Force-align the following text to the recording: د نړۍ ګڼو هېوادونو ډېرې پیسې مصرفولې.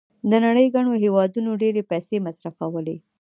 د 0.29 0.31
نړۍ 0.45 0.67
ګڼو 0.75 0.91
هېوادونو 1.03 1.51
ډېرې 1.61 1.81
پیسې 1.91 2.15
مصرفولې. 2.27 2.95